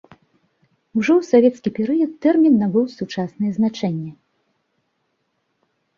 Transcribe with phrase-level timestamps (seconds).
[0.99, 4.11] Ужо ў савецкі перыяд тэрмін набыў сучаснае значэння.